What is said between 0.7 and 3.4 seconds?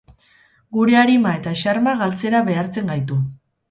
Gure arima eta xarma galtzera behartzen gaitu.